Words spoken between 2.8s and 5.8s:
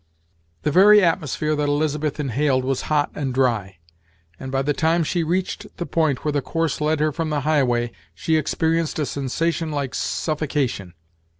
hot and dry, and by the time she reached